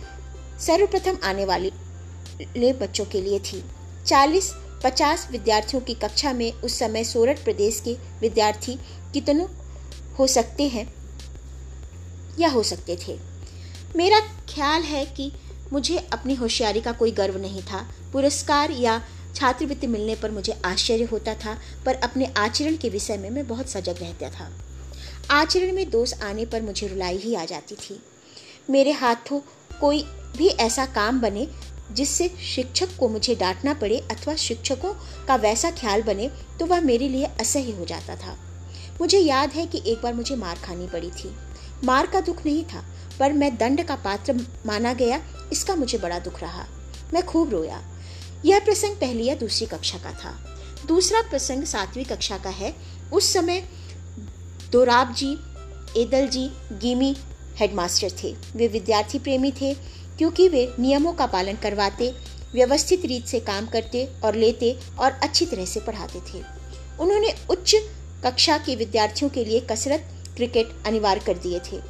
सर्वप्रथम 0.61 1.19
आने 1.25 1.45
वाले 1.45 2.73
बच्चों 2.73 3.05
के 3.05 3.21
लिए 3.21 3.39
थी। 3.39 3.63
चालीस 4.07 4.53
पचास 4.85 5.29
विद्यार्थियों 5.31 5.83
की 5.83 5.95
कक्षा 5.95 6.33
में 6.33 6.53
उस 6.53 6.79
समय 6.79 7.05
सोरठ 7.05 7.45
प्रदेश 7.45 7.81
के 7.81 7.97
विद्यार्थी 8.21 8.79
कितनों 9.13 9.47
हो 10.19 10.27
सकते 10.27 10.69
हैं? 10.69 10.87
या 12.39 12.49
हो 12.49 12.63
सकते 12.63 12.97
थे। 12.97 13.19
मेरा 13.97 14.21
ख्याल 14.49 14.83
है 14.83 15.05
कि 15.07 15.31
मुझे 15.73 15.97
अपनी 16.13 16.35
होशियारी 16.35 16.81
का 16.81 16.93
कोई 16.93 17.11
गर्व 17.11 17.39
नहीं 17.39 17.63
था। 17.63 17.87
पुरस्कार 18.13 18.71
या 18.71 19.01
छात्रवृत्ति 19.35 19.87
मिलने 19.87 20.15
पर 20.15 20.31
मुझे 20.31 20.53
आश्चर्य 20.65 21.05
होता 21.05 21.35
था, 21.35 21.57
पर 21.87 21.95
अपने 21.95 22.33
आचरण 22.37 22.77
के 22.77 22.89
विषय 22.89 23.17
में 23.17 23.31
मैं 23.31 23.47
बहुत 23.49 23.69
सजग 23.69 24.01
रहता 24.01 24.31
था। 24.31 24.51
आचरण 25.31 25.73
में 25.73 25.89
दोष 25.91 26.15
आने 26.15 26.45
पर 26.47 26.63
मुझे 26.63 26.87
रुलाई 26.87 27.17
ही 27.17 27.35
आ 27.35 27.45
जाती 27.45 27.75
थी। 27.75 28.01
मेरे 28.71 28.93
हाथों 28.93 29.41
कोई 29.81 30.03
भी 30.37 30.49
ऐसा 30.49 30.87
काम 30.87 31.21
बने 31.21 31.47
जिससे 31.93 32.29
शिक्षक 32.45 32.97
को 32.99 33.09
मुझे 33.09 33.35
डांटना 33.35 33.75
पड़े 33.75 33.99
अथवा 34.13 34.35
शिक्षकों 34.37 34.93
का 35.27 35.37
वैसा 35.37 35.71
ख्याल 35.71 36.03
बने 36.03 36.29
तो 36.61 36.67
वह 36.67 36.81
मेरे 36.81 37.09
लिए 37.09 37.25
असह्य 37.41 37.73
हो 37.73 37.85
जाता 37.85 38.17
था। 38.17 38.37
मुझे 39.01 39.19
याद 39.19 39.51
है 39.51 39.67
कि 39.67 39.83
एक 39.87 40.03
बार 40.03 40.15
मुझे 40.15 40.37
मार 40.37 40.57
खानी 40.57 40.87
पड़ी 40.87 41.11
थी। 41.11 41.35
मार 41.85 42.07
का 42.07 42.21
दुख 42.21 42.47
नहीं 42.47 42.65
था, 42.65 42.85
पर 43.19 43.33
मैं 43.33 43.57
दंड 43.57 43.85
का 43.85 43.95
पात्र 43.95 44.47
माना 44.67 44.93
गया, 44.93 45.21
इसका 45.53 45.77
मुझे 45.77 45.99
बड़ा 45.99 46.19
दुख 46.19 46.41
रहा। 46.41 46.67
मैं 47.15 47.27
खूब 47.27 47.51
रोया। 47.51 47.83
यह 48.45 48.59
प्रसंग 48.59 48.97
पहली 48.97 49.25
या 49.25 49.35
दूसरी 49.35 49.67
कक्षा 49.67 49.99
का 49.99 50.13
था। 50.13 50.57
दूसरा 50.87 51.23
प्रसंग 51.23 51.65
सातवीं 51.65 52.05
कक्षा 52.05 52.39
का 52.39 52.51
है। 52.51 52.75
उस 53.13 53.33
समय 53.33 53.69
दोराब 54.73 55.15
जी, 55.15 55.33
एदल 55.97 56.29
जी, 56.29 56.51
गिमी 56.73 57.17
हेडमास्टर 57.57 58.11
थे। 58.23 58.37
वे 58.57 58.69
विद्यार्थी 58.69 59.19
प्रेमी 59.19 59.53
थे, 59.53 59.75
क्योंकि 60.19 60.49
वे 60.49 60.75
नियमों 60.79 61.13
का 61.13 61.27
पालन 61.27 61.55
करवाते, 61.55 62.15
व्यवस्थित 62.53 63.05
रीत 63.05 63.27
से 63.27 63.41
काम 63.41 63.67
करते 63.67 64.09
और 64.25 64.35
लेते 64.35 64.79
और 64.99 65.11
अच्छी 65.13 65.47
तरह 65.47 65.65
से 65.65 65.81
पढ़ाते 65.81 66.19
थे। 66.19 66.43
उन्होंने 67.01 67.35
उच्च 67.51 67.75
कक्षा 68.25 68.59
के 68.59 68.77
विद्यार्थियों 68.77 69.31
के 69.31 69.45
लिए 69.45 69.61
कसरत 69.61 70.18
क्रिकेट 70.39 70.73
अनिवार्य 70.87 71.21
कर 71.21 71.39
दिए 71.39 71.61
थे। 71.73 71.81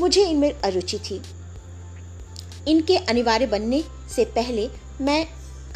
मुझे 0.00 0.24
इनमें 0.24 0.52
अरुचि 0.52 0.98
थी। 1.00 1.20
इनके 2.68 2.96
अनिवार्य 2.96 3.46
बनने 3.46 3.82
से 4.16 4.24
पहले 4.24 4.68
मैं 5.00 5.26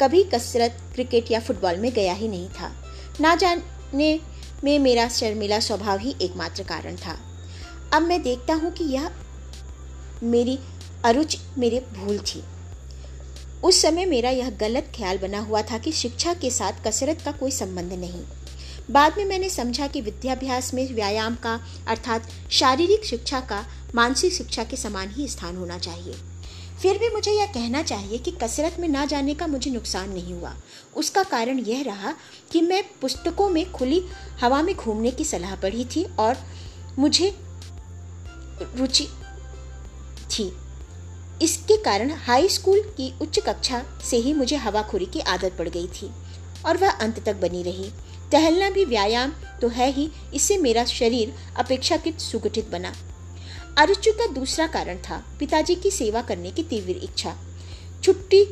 कभी 0.01 0.23
कसरत, 0.23 0.77
क्रिकेट 0.93 1.31
या 1.31 1.39
फुटबॉल 1.39 1.77
में 1.77 1.91
गया 1.93 2.13
ही 2.13 2.27
नहीं 2.27 2.49
था। 2.49 2.71
ना 3.21 3.35
जाने 3.35 4.19
में 4.63 4.79
मेरा 4.79 5.07
शर्मिला 5.09 5.59
स्वभाव 5.59 5.99
ही 5.99 6.15
एकमात्र 6.21 6.63
कारण 6.63 6.95
था। 6.95 7.17
अब 7.93 8.01
मैं 8.01 8.21
देखता 8.21 8.53
हूँ 8.53 8.71
कि 8.71 8.83
यह 8.83 9.09
मेरी 10.23 10.59
अरुचि 11.05 11.37
मेरे 11.57 11.79
भूल 11.93 12.19
थी। 12.19 12.43
उस 13.63 13.81
समय 13.81 14.05
मेरा 14.05 14.29
यह 14.29 14.49
गलत 14.49 14.91
ख्याल 14.95 15.17
बना 15.17 15.39
हुआ 15.39 15.61
था 15.61 15.77
कि 15.77 15.91
शिक्षा 15.91 16.33
के 16.33 16.49
साथ 16.49 16.83
कसरत 16.85 17.21
का 17.21 17.31
कोई 17.31 17.51
संबंध 17.51 17.93
नहीं। 17.93 18.23
बाद 18.91 19.17
में 19.17 19.25
मैंने 19.25 19.49
समझा 19.49 19.87
कि 19.87 20.01
विद्याभ्यास 20.01 20.73
में 20.73 20.93
व्यायाम 20.93 21.35
का, 21.35 21.59
अर्थात 21.87 22.29
शारीरिक 22.51 23.05
शिक्षा 23.05 23.39
का, 23.39 23.65
मानसिक 23.95 24.33
शिक्षा 24.33 24.63
के 24.63 24.77
समान 24.77 25.09
ही 25.09 25.27
स्थान 25.27 25.57
होना 25.57 25.77
चाहिए। 25.77 26.13
फिर 26.81 26.97
भी 26.97 27.09
मुझे 27.09 27.31
यह 27.31 27.45
कहना 27.45 27.81
चाहिए 27.83 28.17
कि 28.17 28.31
कसरत 28.31 28.77
में 28.79 28.87
ना 28.87 29.05
जाने 29.05 29.33
का 29.33 29.47
मुझे 29.47 29.71
नुकसान 29.71 30.09
नहीं 30.09 30.33
हुआ। 30.33 30.55
उसका 30.95 31.23
कारण 31.23 31.59
यह 31.59 31.83
रहा 31.83 32.13
कि 32.51 32.61
मैं 32.61 32.83
पुस्तकों 33.01 33.49
में 33.49 33.71
खुली 33.71 34.01
हवा 34.41 34.61
में 34.61 34.75
घूमने 34.75 35.11
की 35.11 35.25
सलाह 35.25 35.55
पढ़ी 35.55 35.85
थी 35.85 36.03
और 36.19 36.37
मुझे 36.99 37.35
रुचि 38.61 39.07
थी। 40.31 40.51
इसके 41.41 41.77
कारण 41.77 42.11
हाई 42.11 42.49
स्कूल 42.49 42.81
की 42.97 43.13
उच्च 43.21 43.39
कक्षा 43.39 43.83
से 44.03 44.17
ही 44.17 44.33
मुझे 44.33 44.55
हवाखोरी 44.55 45.05
की 45.05 45.19
आदत 45.19 45.55
पड़ 45.59 45.69
गई 45.69 45.87
थी 45.87 46.11
और 46.65 46.77
वह 46.77 46.89
अंत 46.89 47.23
तक 47.25 47.35
बनी 47.35 47.63
रही। 47.63 47.91
टहलना 48.31 48.69
भी 48.69 48.85
व्यायाम 48.85 49.33
तो 49.61 49.67
है 49.67 49.91
ही, 49.91 50.09
इससे 50.33 50.57
मेरा 50.57 50.85
शरीर 50.85 51.33
अपेक्षाकृत 51.57 52.19
सुगठित 52.19 52.69
बना। 52.69 52.93
अरुचि 53.77 54.11
का 54.11 54.27
दूसरा 54.33 54.67
कारण 54.67 54.97
था 54.99 55.23
पिताजी 55.39 55.75
की 55.75 55.91
सेवा 55.91 56.21
करने 56.21 56.51
की 56.51 56.63
तीव्र 56.63 56.95
इच्छा। 57.03 57.35
छुट्टी 58.03 58.43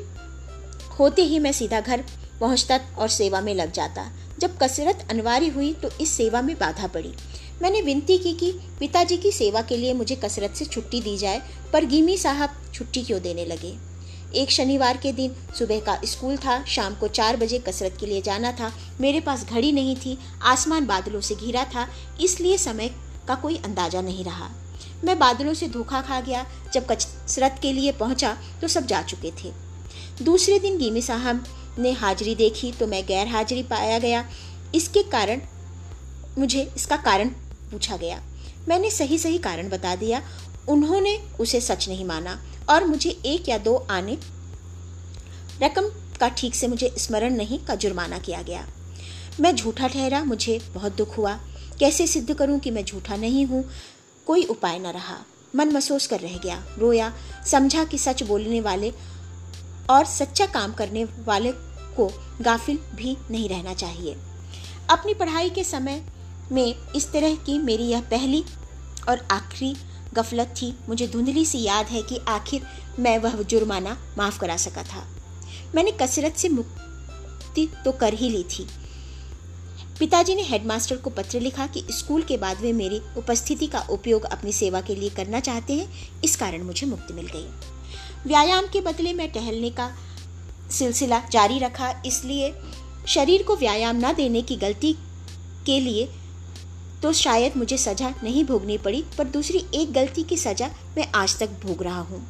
होते 1.00 1.22
ही 1.22 1.40
मैं 1.40 1.52
सीधा 1.52 1.82
घर 1.82 2.04
पहुँचता 2.40 2.80
और 2.98 3.08
सेवा 3.10 3.42
में 3.42 3.54
लग 3.56 3.72
जाता। 3.72 4.10
जब 4.40 4.58
कसरत 4.58 5.08
अनिवार्य 5.10 5.48
हुई 5.48 5.74
तो 5.74 5.90
इस 6.02 6.12
सेवा 6.12 6.42
में 6.42 6.56
बाधा 6.60 6.88
पड़ी। 6.88 7.14
मैंने 7.62 7.82
विनती 7.82 8.18
की 8.18 8.34
कि 8.34 8.52
पिताजी 8.80 9.18
की 9.18 9.32
सेवा 9.32 9.62
के 9.62 9.78
लिए 9.78 9.94
मुझे 9.94 10.16
कसरत 10.16 10.56
से 10.56 10.66
छुट्टी 10.66 11.02
दी 11.02 11.18
जाए, 11.18 11.42
पर 11.74 11.86
गिमी 11.86 12.18
साहब 12.18 12.62
छुट्टी 12.74 13.04
क्यों 13.04 13.22
देने 13.22 13.46
लगे? 13.46 13.74
एक 14.32 14.52
शनिवार 14.52 14.98
के 14.98 15.12
दिन 15.12 15.36
सुबह 15.58 15.80
का 15.80 16.00
स्कूल 16.06 16.38
था, 16.38 16.64
शाम 16.66 16.96
को 16.96 17.08
चार 17.08 17.38
बजे 17.38 17.60
कसरत 17.60 17.96
के 18.00 18.06
लिए 18.06 18.22
जाना 18.22 18.52
था। 18.52 18.72
मेरे 19.02 19.20
पास 19.20 19.46
घड़ी 19.46 19.72
नहीं 19.72 19.96
थी, 19.96 20.18
आसमान 20.44 20.86
बादलों 20.88 21.22
से 21.22 21.36
घिरा 21.36 21.64
था, 21.66 21.88
इसलिए 22.22 22.58
समय 22.58 22.90
का 23.28 23.36
कोई 23.36 23.58
अंदाज़ा 23.58 24.02
नहीं 24.02 24.24
रहा। 24.24 24.50
मैं 25.04 25.18
बादलों 25.20 25.54
से 25.54 25.68
धोखा 25.68 26.02
खा 26.02 26.20
गया। 26.22 26.46
जब 26.74 26.86
कसरत 26.88 27.60
के 27.62 27.72
लिए 27.74 27.92
पहुँचा 27.92 28.36
तो 28.62 28.68
सब 28.68 28.86
जा 28.86 29.02
चुके 29.02 29.32
थे। 29.44 29.52
दूसरे 30.24 30.60
दिन 30.60 30.78
गीमी 30.78 31.02
साहब 31.02 31.44
ने 31.80 31.92
हाजिरी 31.92 32.36
देखी 32.36 32.72
तो 32.72 32.88
मैं 32.88 33.04
गैर 33.06 33.28
हाजिरी 33.28 33.64
पाया 33.64 34.00
गया। 34.00 34.26
इसके 34.76 35.04
कारण, 35.04 35.42
मुझे 36.38 36.62
इसका 36.76 36.98
कारण 36.98 37.30
पूछा 37.72 37.98
गया। 37.98 38.22
मैंने 38.68 38.90
सही 38.92 39.18
सही 39.18 39.38
कारण 39.38 39.70
बता 39.70 39.96
दिया। 39.96 40.22
उन्होंने 40.70 41.18
उसे 41.40 41.62
सच 41.62 41.88
नहीं 41.90 42.06
माना। 42.06 42.40
और 42.70 42.86
मुझे 42.86 43.10
एक 43.10 43.50
या 43.50 43.58
दो 43.58 43.88
आने 43.90 44.18
रकम 45.64 45.84
का 46.20 46.28
ठीक 46.28 46.56
से 46.56 46.68
मुझे 46.68 46.96
स्मरण 46.98 47.34
नहीं 47.34 47.60
का 47.60 47.76
जुर्माना 47.76 48.20
किया 48.20 48.42
गया। 48.42 48.68
मैं 49.40 49.56
झूठा 49.56 49.88
ठहरा, 49.88 50.24
मुझे 50.24 50.60
बहुत 50.74 50.96
दुख 50.96 51.18
हुआ। 51.18 51.40
कैसे 51.80 52.08
सिद्ध 52.08 52.34
करूँ 52.34 52.60
कि 52.60 52.72
मैं 52.72 52.86
झूठा 52.86 53.16
नहीं 53.16 53.46
हूँ? 53.46 53.70
कोई 54.26 54.44
उपाय 54.44 54.80
न 54.80 54.88
रहा। 54.88 55.18
मन 55.56 55.70
महसूस 55.70 56.08
कर 56.08 56.20
रह 56.20 56.38
गया। 56.38 56.66
रोया, 56.78 57.14
समझा 57.46 57.84
कि 57.84 57.98
सच 57.98 58.24
बोलने 58.24 58.62
वाले 58.62 58.94
और 59.90 60.06
सच्चा 60.06 60.46
काम 60.46 60.74
करने 60.74 61.04
वाले 61.04 61.52
को 61.98 62.24
गाफिल 62.42 62.80
भी 62.96 63.18
नहीं 63.32 63.50
रहना 63.50 63.74
चाहिए। 63.74 64.18
अपनी 64.90 65.14
पढ़ाई 65.14 65.50
के 65.50 65.64
समय 65.64 66.04
में 66.52 66.76
इस 66.96 67.12
तरह 67.12 67.36
की 67.36 67.60
मेरी 67.60 67.84
यह 67.84 68.02
पहली 68.02 68.44
और 69.10 69.28
आखिरी 69.32 69.76
गफलत 70.14 70.54
थी। 70.62 70.74
मुझे 70.90 71.08
धुंधली 71.08 71.46
सी 71.46 71.62
याद 71.62 71.86
है 71.86 72.02
कि 72.02 72.18
आखिर 72.28 72.66
मैं 73.00 73.18
वह 73.18 73.42
जुर्माना 73.44 73.98
माफ़ 74.18 74.40
करा 74.40 74.58
सका 74.58 74.84
था। 74.84 75.08
मैंने 75.76 75.92
कसरत 75.92 76.36
से 76.36 76.50
मुक्ति 76.50 77.68
तो 77.86 77.92
कर 77.92 78.14
ही 78.14 78.30
ली 78.30 78.44
थी। 78.44 78.68
पिताजी 80.00 80.36
ने 80.36 80.44
हेडमास्टर 80.44 80.98
को 80.98 81.10
पत्र 81.10 81.40
लिखा 81.40 81.68
कि 81.68 81.84
स्कूल 81.92 82.22
के 82.22 82.38
बाद 82.38 82.62
वे 82.62 82.74
मेरी 82.74 83.02
उपस्थिति 83.18 83.68
का 83.68 83.80
उपयोग 83.90 84.24
अपनी 84.24 84.54
सेवा 84.54 84.82
के 84.82 84.96
लिए 84.96 85.10
करना 85.10 85.40
चाहते 85.40 85.74
हैं। 85.74 86.22
इस 86.24 86.36
कारण 86.36 86.64
मुझे 86.64 86.88
मुक्ति 86.88 87.14
मिल 87.14 87.28
गई। 87.28 87.48
व्यायाम 88.28 88.66
के 88.66 88.82
बदले 88.82 89.14
मैं 89.14 89.32
टहलने 89.32 89.70
का 89.70 89.92
सिलसिला 90.72 91.22
जारी 91.32 91.60
रखा। 91.60 91.94
इसलिए 92.06 92.54
शरीर 93.08 93.44
को 93.44 93.56
व्यायाम 93.56 94.06
न 94.06 94.14
देने 94.14 94.42
की 94.42 94.56
गलती 94.56 94.94
के 95.66 95.80
लिए 95.80 96.08
तो 97.04 97.14
शायद 97.14 97.58
मुझे 97.58 97.78
सजा 97.78 98.10
नहीं 98.24 98.44
भोगनी 98.44 98.78
पड़ी, 98.78 99.04
पर 99.18 99.24
दूसरी 99.24 99.66
एक 99.74 99.94
गलती 99.94 100.24
की 100.24 100.38
सजा 100.38 100.70
मैं 100.98 101.08
आज 101.16 101.38
तक 101.40 101.50
भोग 101.50 101.84
रहा 101.84 102.00
हूँ। 102.00 102.28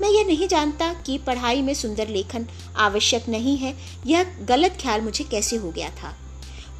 मैं 0.00 0.08
यह 0.08 0.24
नहीं 0.24 0.48
जानता 0.48 0.92
कि 0.94 1.18
पढ़ाई 1.18 1.62
में 1.62 1.74
सुंदर 1.74 2.08
लेखन 2.08 2.46
आवश्यक 2.76 3.28
नहीं 3.28 3.56
है, 3.56 3.74
यह 4.06 4.36
गलत 4.42 4.78
ख्याल 4.80 5.00
मुझे 5.00 5.24
कैसे 5.24 5.56
हो 5.56 5.70
गया 5.70 5.90
था। 5.90 6.16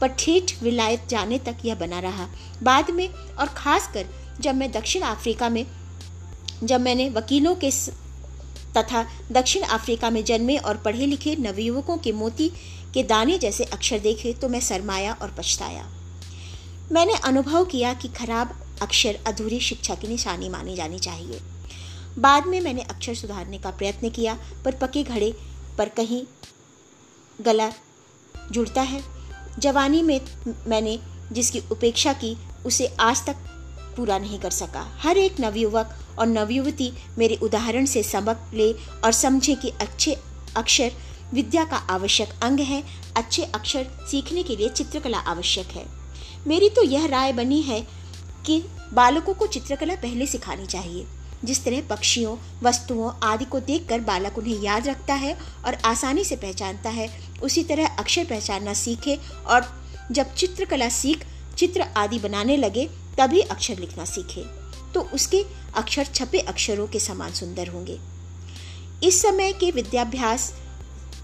पर 0.01 0.09
ठेठ 0.09 0.63
विलायत 0.63 1.09
जाने 1.09 1.39
तक 1.39 1.57
यह 1.65 1.75
बना 1.75 2.01
रहा। 2.01 2.29
बाद 2.63 2.91
में 2.91 3.09
और 3.09 3.47
खासकर 3.47 4.07
जब 4.41 4.55
मैं 4.55 4.71
दक्षिण 4.73 5.03
अफ्रीका 5.03 5.49
में, 5.49 5.67
जब 6.65 6.81
मैंने 6.81 7.09
वकीलों 7.11 7.55
के 7.55 7.71
स... 7.71 7.91
तथा 8.77 9.07
दक्षिण 9.33 9.63
अफ्रीका 9.63 10.11
में 10.11 10.25
जन्मे 10.25 10.57
और 10.57 10.77
पढ़े 10.77 11.07
लिखे 11.07 11.37
नवयुवकों 11.37 11.97
के 11.97 12.13
मोती 12.13 12.49
के 12.95 13.03
दाने 13.03 13.39
जैसे 13.39 13.65
अक्षर 13.65 13.99
देखे 13.99 14.33
तो 14.33 14.49
मैं 14.49 14.61
सरमाया 14.61 15.13
और 15.13 15.35
पछताया। 15.39 15.89
मैंने 16.93 17.15
अनुभव 17.15 17.65
किया 17.65 17.95
कि 17.95 18.09
खराब 18.09 18.79
अक्षर 18.83 19.19
अधूरी 19.27 19.61
शिक्षा 19.61 19.95
की 19.95 20.09
निशानी 20.09 20.49
मानी 20.49 20.77
जानी 20.77 20.99
चाहिए। 20.99 21.41
बाद 22.19 22.47
में 22.47 22.61
मैंने 22.61 22.83
अक्षर 22.83 23.15
सुधारने 23.15 23.59
का 23.59 23.71
प्रयत्न 23.71 24.11
किया, 24.11 24.39
पर 24.65 24.75
पके 24.75 25.03
घड़े 25.03 25.35
पर 25.79 25.89
कहीं 25.89 26.23
गला 27.41 27.71
जुड़ता 28.51 28.83
है। 28.83 29.03
जवानी 29.59 30.03
में 30.03 30.21
मैंने 30.67 30.99
जिसकी 31.33 31.63
उपेक्षा 31.73 32.13
की, 32.13 32.37
उसे 32.67 32.87
आज 33.01 33.27
तक 33.27 33.37
पूरा 33.97 34.19
नहीं 34.19 34.39
कर 34.39 34.51
सका। 34.51 34.99
हर 34.99 35.19
एक 35.19 35.41
नवयुवक 35.41 35.99
और 36.19 36.27
नवयुवती 36.27 36.93
मेरे 37.19 37.37
उदाहरण 37.37 37.85
से 37.85 38.03
सबक 38.03 38.51
ले 38.55 38.73
और 38.73 39.13
समझे 39.13 39.55
कि 39.55 39.69
अच्छे 39.71 40.17
अक्षर 40.57 40.93
विद्या 41.35 41.65
का 41.65 41.77
आवश्यक 41.77 42.29
अंग 42.43 42.61
है। 42.61 42.83
अच्छे 43.17 43.45
अक्षर 43.45 43.87
सीखने 44.11 44.43
के 44.43 44.57
लिए 44.57 44.69
चित्रकला 44.69 45.19
आवश्यक 45.19 45.67
है। 45.67 45.98
मेरी 46.47 46.69
तो 46.69 46.83
यह 46.83 47.07
राय 47.07 47.33
बनी 47.33 47.61
है 47.63 47.81
कि 48.47 48.63
बालकों 48.95 49.35
को 49.35 49.47
चित्रकला 49.47 49.95
पहले 49.95 50.27
सिखानी 50.27 50.67
चाहिए, 50.67 51.07
जिस 51.45 51.65
तरह 51.65 51.83
पक्षियों, 51.89 52.37
वस्तुओं 52.63 53.11
आदि 53.23 53.45
को 53.45 53.61
देखकर 53.61 54.01
बालक 54.01 54.39
उन्हें 54.39 54.63
याद 54.63 54.89
रखता 54.89 55.15
है 55.15 55.37
और 55.67 55.75
आसानी 55.85 56.25
से 56.25 56.37
पहचानता 56.37 56.91
है, 56.91 57.09
उसी 57.43 57.65
तरह 57.65 57.87
अक्षर 57.89 58.25
पहचानना 58.25 58.75
सीखे 58.75 59.19
और 59.47 59.67
जब 60.13 60.35
चित्रकला 60.35 60.89
सीख, 60.91 61.27
चित्र 61.57 61.83
आदि 61.97 62.19
बनाने 62.19 62.57
लगे, 62.57 62.89
तभी 63.19 63.41
अक्षर 63.43 63.79
लिखना 63.79 64.05
सीखे 64.05 64.45
तो 64.95 65.01
उसके 65.15 65.45
अक्षर 65.77 66.05
छपे 66.05 66.39
अक्षरों 66.41 66.87
के 66.87 66.99
समान 67.01 67.33
सुंदर 67.33 67.69
होंगे। 67.69 67.99
इस 69.05 69.21
समय 69.23 69.53
के 69.53 69.71
विद्याभ्यास 69.71 70.53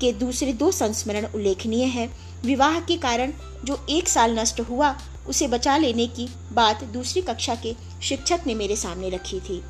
के 0.00 0.12
दूसरे 0.12 0.52
दो 0.52 0.71
संस्मरण 0.73 1.26
उल्लेखनीय 1.26 1.85
है। 1.87 2.06
विवाह 2.45 2.81
के 2.81 2.97
कारण 2.97 3.33
जो 3.65 3.87
एक 3.91 4.09
साल 4.09 4.39
नष्ट 4.39 4.61
हुआ, 4.61 4.97
उसे 5.29 5.49
बचा 5.49 5.77
लेने 5.77 6.07
की 6.07 6.29
बात 6.53 6.85
दूसरी 6.85 7.23
कक्षा 7.23 7.55
के 7.55 7.75
शिक्षक 8.03 8.41
ने 8.47 8.55
मेरे 8.55 8.77
सामने 8.77 9.11
रखी 9.11 9.41
थी। 9.41 9.63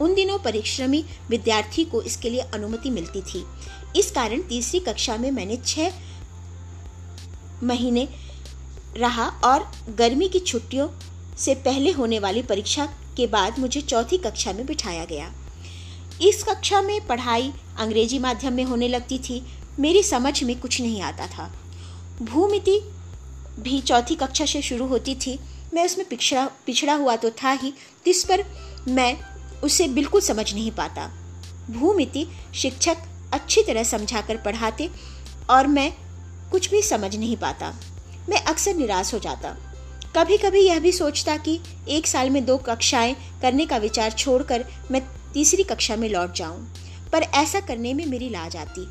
उन 0.00 0.14
दिनों 0.14 0.38
परिश्रमी 0.38 1.04
विद्यार्थी 1.28 1.84
को 1.84 2.02
इसके 2.02 2.30
लिए 2.30 2.40
अनुमति 2.40 2.90
मिलती 2.90 3.20
थी। 3.22 3.44
इस 3.96 4.10
कारण 4.10 4.42
तीसरी 4.42 4.80
कक्षा 4.80 5.16
में 5.16 5.30
मैंने 5.30 5.56
छह 5.56 5.92
महीने 7.62 8.08
रहा 8.96 9.26
और 9.44 9.70
गर्मी 9.98 10.28
की 10.28 10.38
छुट्टियों 10.38 10.88
से 11.38 11.54
पहले 11.54 11.90
होने 11.90 12.18
वाली 12.18 12.42
परीक्षा 12.42 12.86
के 13.16 13.26
बाद 13.26 13.58
मुझे 13.58 13.80
चौथी 13.80 14.18
कक्षा 14.18 14.52
में 14.52 14.66
बिठाया 14.66 15.04
गया। 15.04 15.32
इस 16.22 16.42
कक्षा 16.44 16.82
में 16.82 17.06
पढ़ाई 17.06 17.52
अंग्रेज़ी 17.78 18.18
माध्यम 18.18 18.52
में 18.52 18.64
होने 18.64 18.88
लगती 18.88 19.18
थी। 19.18 19.42
मेरी 19.80 20.02
समझ 20.02 20.42
में 20.44 20.60
कुछ 20.60 20.80
नहीं 20.80 21.02
आता 21.02 21.26
था। 21.26 21.52
भूमिति 22.22 22.78
भी 23.60 23.80
चौथी 23.80 24.14
कक्षा 24.14 24.44
से 24.44 24.62
शुरू 24.62 24.86
होती 24.86 25.14
थी। 25.16 25.38
मैं 25.74 25.84
उसमें 25.84 26.06
पिछड़ा 26.08 26.46
पिछड़ा 26.66 26.94
हुआ 26.94 27.16
तो 27.16 27.30
था 27.42 27.50
ही, 27.52 27.72
जिस 28.06 28.24
पर 28.24 28.44
मैं 28.88 29.16
उसे 29.60 29.88
बिल्कुल 29.88 30.20
समझ 30.20 30.52
नहीं 30.54 30.70
पाता। 30.70 31.06
भूमिति 31.70 32.26
शिक्षक 32.54 32.96
अच्छी 33.34 33.62
तरह 33.62 33.82
समझाकर 33.82 34.36
पढ़ाते 34.36 34.90
और 35.50 35.66
मैं 35.66 35.92
कुछ 36.50 36.70
भी 36.70 36.82
समझ 36.82 37.14
नहीं 37.16 37.36
पाता। 37.36 37.74
मैं 38.28 38.42
अक्सर 38.42 38.74
निराश 38.74 39.12
हो 39.14 39.18
जाता। 39.18 39.56
कभी 40.16 40.36
कभी 40.36 40.60
यह 40.60 40.78
भी 40.80 40.92
सोचता 40.92 41.36
कि 41.36 41.58
एक 41.88 42.06
साल 42.06 42.30
में 42.30 42.44
दो 42.44 42.56
कक्षाएँ 42.58 43.14
करने 43.42 43.66
का 43.66 43.76
विचार 43.76 44.10
छोड़कर 44.10 44.64
मैं 44.90 45.02
तीसरी 45.32 45.62
कक्षा 45.62 45.96
में 45.96 46.08
लौट 46.08 46.34
जाऊँ, 46.34 46.62
पर 47.12 47.22
ऐसा 47.22 47.60
करने 47.60 47.94
में 47.94 48.04
मेरी 48.06 48.28
लाज 48.28 48.56
आती। 48.56 48.86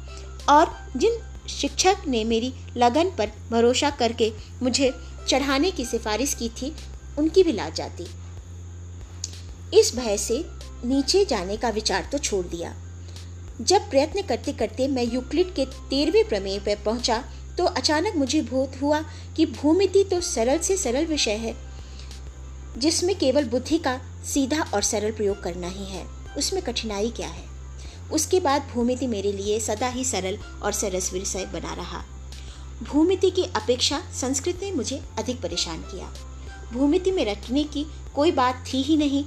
और 0.50 0.76
जिन 0.98 1.18
शिक्षक 1.50 2.08
ने 2.08 2.24
मेरी 2.24 2.54
लगन 2.78 3.10
पर 3.18 3.32
भरोसा 3.50 3.90
करके 3.90 4.32
मुझे 4.64 4.94
चढ़ाने 5.28 5.72
की 5.72 5.86
सिफारिश 5.86 6.34
की 6.34 6.50
थी, 6.52 6.74
उनकी 7.18 7.44
भी 7.44 7.52
लाज 7.52 7.76
जाती। 7.76 8.08
इस 9.74 9.96
भय 9.96 10.18
से 10.18 10.44
नीचे 10.86 11.24
जाने 11.26 11.58
का 11.58 11.70
विचार 11.70 12.10
तो 12.12 12.18
छोड़ 12.18 12.46
दिया। 12.46 12.74
जब 13.62 13.90
प्रयत्न 13.90 14.22
करते 14.22 14.54
करते 14.54 14.88
मैं 14.88 15.04
यूक्लिड 15.04 15.54
के 15.54 15.66
तेरहवें 15.66 16.28
प्रमेय 16.30 16.60
पर 16.60 16.84
पहुँचा 16.86 17.24
तो 17.58 17.66
अचानक 17.66 18.16
मुझे 18.16 18.42
भूत 18.42 18.82
हुआ 18.82 19.02
कि 19.38 19.46
भूमिति 19.46 20.04
तो 20.04 20.20
सरल 20.22 20.58
से 20.58 20.78
सरल 20.78 21.06
विषय 21.06 21.36
है, 21.38 21.56
जिसमें 22.78 23.16
केवल 23.16 23.46
बुद्धि 23.46 23.78
का 23.78 24.00
सीधा 24.26 24.62
और 24.74 24.82
सरल 24.84 25.12
प्रयोग 25.12 25.42
करना 25.44 25.68
ही 25.68 25.86
है। 25.86 26.06
उसमें 26.38 26.62
कठिनाई 26.64 27.10
क्या 27.12 27.28
है? 27.28 27.44
उसके 28.12 28.40
बाद 28.40 28.62
भूमिति 28.74 29.08
मेरे 29.08 29.32
लिए 29.32 29.60
सदा 29.60 29.88
ही 29.88 30.06
सरल 30.06 30.38
और 30.64 30.72
सरस 30.72 31.14
विषय 31.14 31.46
बना 31.46 31.74
रहा। 31.74 32.04
भूमिति 32.84 33.32
की 33.32 33.44
अपेक्षा 33.44 34.02
संस्कृत 34.14 34.60
ने 34.62 34.72
मुझे 34.72 35.02
अधिक 35.20 35.42
परेशान 35.42 35.82
किया। 35.82 36.14
भूमिति 36.74 37.12
में 37.12 37.26
रटने 37.26 37.64
की 37.64 37.86
कोई 38.16 38.32
बात 38.32 38.64
थी 38.74 38.82
ही 38.82 38.98
नहीं, 38.98 39.26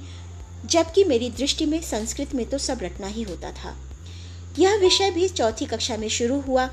जबकि 0.65 1.03
मेरी 1.03 1.29
दृष्टि 1.29 1.65
में 1.65 1.81
संस्कृत 1.81 2.35
में 2.35 2.45
तो 2.49 2.57
सब 2.57 2.79
रटना 2.81 3.07
ही 3.07 3.23
होता 3.23 3.51
था। 3.51 3.75
यह 4.59 4.75
विषय 4.75 5.11
भी 5.11 5.27
चौथी 5.27 5.65
कक्षा 5.65 5.97
में 5.97 6.09
शुरू 6.09 6.39
हुआ 6.41 6.67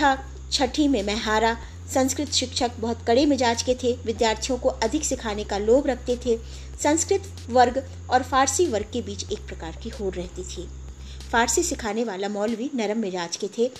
था। 0.00 0.16
छठी 0.52 0.88
में 0.88 1.02
मैं 1.02 1.16
हारा 1.16 1.56
संस्कृत 1.94 2.32
शिक्षक 2.32 2.70
बहुत 2.80 3.04
कड़े 3.06 3.26
मिजाज 3.26 3.62
के 3.62 3.74
थे, 3.74 3.92
विद्यार्थियों 3.92 4.58
को 4.58 4.68
अधिक 4.68 5.04
सिखाने 5.04 5.44
का 5.44 5.58
लोभ 5.58 5.86
रखते 5.86 6.16
थे। 6.16 6.38
संस्कृत 6.82 7.22
वर्ग 7.50 7.82
और 8.10 8.22
फारसी 8.22 8.66
वर्ग 8.66 8.86
के 8.92 9.02
बीच 9.02 9.32
एक 9.32 9.46
प्रकार 9.46 9.76
की 9.82 9.88
होड़ 9.88 10.14
रहती 10.14 10.42
थी। 10.42 10.68
फारसी 11.32 11.62
सिखाने 11.62 12.04
वाला 12.04 12.28
मौलवी 12.28 12.70
नरम 12.74 12.98
मिजाज 12.98 13.36
के 13.36 13.48
थे। 13.58 13.70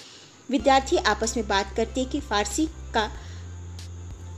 विद्यार्थी 0.50 0.96
आपस 0.96 1.36
में 1.36 1.46
बात 1.48 1.74
करते 1.76 2.04
कि 2.04 2.20
फारसी 2.20 2.66
का 2.94 3.10